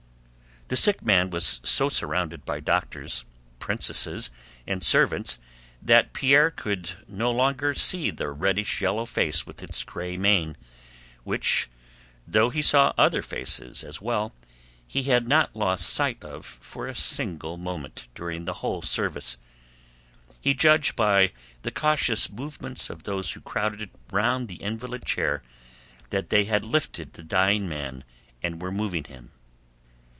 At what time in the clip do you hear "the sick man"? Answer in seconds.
0.67-1.31